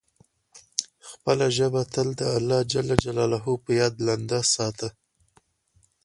خپله 1.11 1.45
ژبه 1.57 1.81
تل 1.93 2.07
د 2.19 2.21
الله 2.37 2.59
جل 2.71 2.87
جلاله 3.03 3.39
په 3.65 3.71
یاد 3.79 3.93
لنده 4.07 4.39
ساته. 4.53 4.89